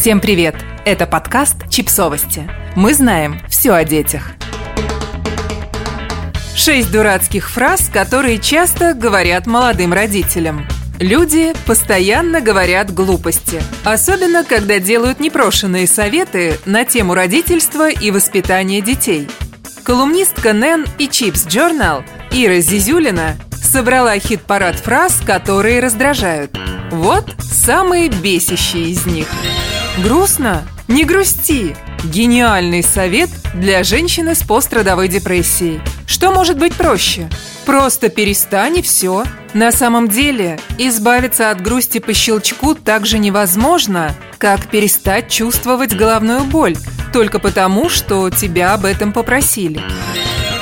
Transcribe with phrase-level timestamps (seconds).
[0.00, 0.54] Всем привет!
[0.84, 2.48] Это подкаст «Чипсовости».
[2.76, 4.30] Мы знаем все о детях.
[6.54, 10.68] Шесть дурацких фраз, которые часто говорят молодым родителям.
[11.00, 13.60] Люди постоянно говорят глупости.
[13.82, 19.26] Особенно, когда делают непрошенные советы на тему родительства и воспитания детей.
[19.82, 26.56] Колумнистка Нэн и Чипс Journal Ира Зизюлина собрала хит-парад фраз, которые раздражают.
[26.92, 29.26] Вот самые бесящие из них.
[30.02, 30.62] Грустно?
[30.86, 31.76] Не грусти!
[32.04, 35.80] Гениальный совет для женщины с пострадовой депрессией.
[36.06, 37.28] Что может быть проще?
[37.66, 39.24] Просто перестань и все.
[39.54, 46.44] На самом деле, избавиться от грусти по щелчку так же невозможно, как перестать чувствовать головную
[46.44, 46.76] боль,
[47.12, 49.80] только потому, что тебя об этом попросили.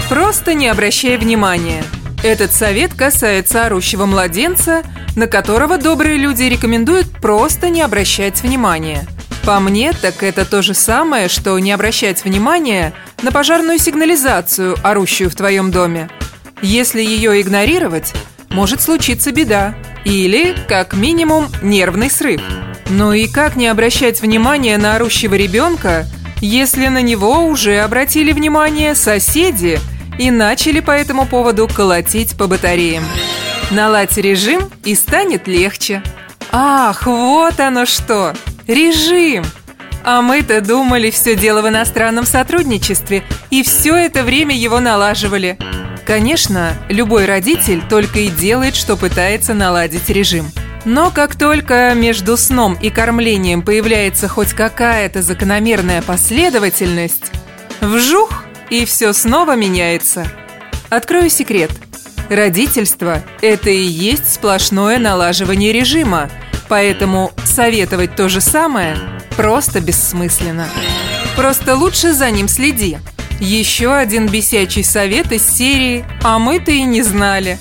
[0.08, 1.84] Просто не обращай внимания.
[2.24, 4.82] Этот совет касается орущего младенца,
[5.14, 9.06] на которого добрые люди рекомендуют просто не обращать внимания–
[9.46, 15.30] по мне, так это то же самое, что не обращать внимания на пожарную сигнализацию, орущую
[15.30, 16.10] в твоем доме.
[16.62, 18.12] Если ее игнорировать,
[18.50, 19.76] может случиться беда.
[20.04, 22.42] Или, как минимум, нервный срыв.
[22.88, 26.06] Ну и как не обращать внимания на орущего ребенка,
[26.40, 29.78] если на него уже обратили внимание соседи
[30.18, 33.04] и начали по этому поводу колотить по батареям?
[33.70, 36.02] Наладь режим и станет легче.
[36.50, 38.34] Ах, вот оно что!
[38.66, 39.44] Режим!
[40.02, 45.56] А мы-то думали, все дело в иностранном сотрудничестве, и все это время его налаживали.
[46.04, 50.46] Конечно, любой родитель только и делает, что пытается наладить режим.
[50.84, 57.32] Но как только между сном и кормлением появляется хоть какая-то закономерная последовательность,
[57.80, 60.26] вжух, и все снова меняется.
[60.88, 61.70] Открою секрет.
[62.28, 66.30] Родительство– это и есть сплошное налаживание режима–
[66.68, 68.98] Поэтому советовать то же самое
[69.34, 70.68] просто бессмысленно.
[71.36, 72.98] Просто лучше за ним следи.
[73.40, 77.58] Еще один бесячий совет из серии «А мы-то и не знали».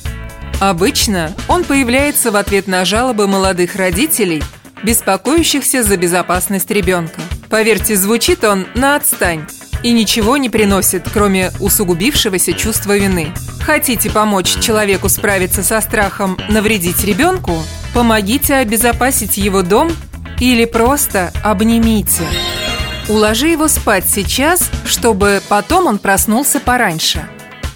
[0.59, 4.43] Обычно он появляется в ответ на жалобы молодых родителей,
[4.83, 7.21] беспокоящихся за безопасность ребенка.
[7.49, 9.47] Поверьте, звучит он на отстань
[9.81, 13.31] и ничего не приносит, кроме усугубившегося чувства вины.
[13.65, 17.63] Хотите помочь человеку справиться со страхом навредить ребенку?
[17.95, 19.91] Помогите обезопасить его дом
[20.39, 22.21] или просто обнимите.
[23.09, 27.27] Уложи его спать сейчас, чтобы потом он проснулся пораньше.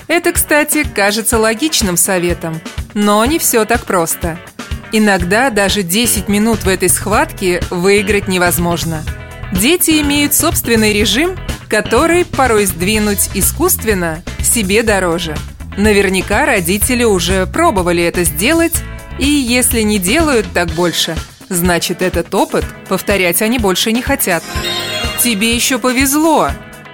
[0.07, 2.61] Это, кстати, кажется логичным советом,
[2.93, 4.39] но не все так просто.
[4.91, 9.03] Иногда даже 10 минут в этой схватке выиграть невозможно.
[9.51, 11.35] Дети имеют собственный режим
[11.69, 15.35] который порой сдвинуть искусственно себе дороже.
[15.77, 18.73] Наверняка родители уже пробовали это сделать,
[19.19, 21.15] и если не делают так больше,
[21.49, 24.43] значит этот опыт повторять они больше не хотят.
[25.21, 26.49] Тебе еще повезло!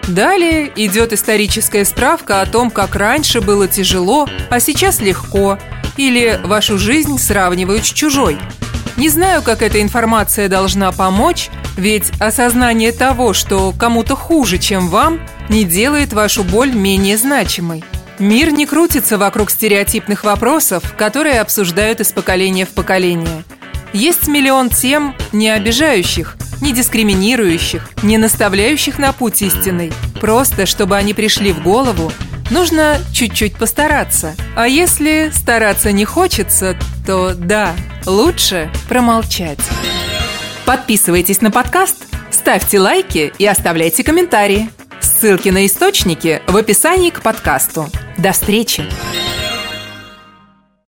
[0.08, 5.58] Далее идет историческая справка о том, как раньше было тяжело, а сейчас легко,
[5.98, 8.38] или вашу жизнь сравнивают с чужой.
[8.98, 15.20] Не знаю, как эта информация должна помочь, ведь осознание того, что кому-то хуже, чем вам,
[15.50, 17.84] не делает вашу боль менее значимой.
[18.20, 23.44] Мир не крутится вокруг стереотипных вопросов, которые обсуждают из поколения в поколение.
[23.92, 29.92] Есть миллион тем, не обижающих, не дискриминирующих, не наставляющих на путь истинный.
[30.22, 32.12] Просто, чтобы они пришли в голову,
[32.52, 34.34] нужно чуть-чуть постараться.
[34.56, 37.74] А если стараться не хочется, то да,
[38.06, 39.60] лучше промолчать.
[40.66, 44.70] Подписывайтесь на подкаст, ставьте лайки и оставляйте комментарии.
[45.02, 47.90] Ссылки на источники в описании к подкасту.
[48.18, 48.84] До встречи!